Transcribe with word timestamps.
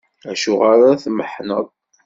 Acuɣer 0.31 0.67
ara 0.73 1.01
tmeḥḥneɣ? 1.03 1.65